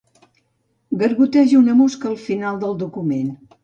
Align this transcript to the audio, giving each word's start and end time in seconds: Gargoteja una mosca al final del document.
Gargoteja 1.03 1.59
una 1.61 1.79
mosca 1.85 2.13
al 2.15 2.19
final 2.27 2.63
del 2.67 2.79
document. 2.85 3.35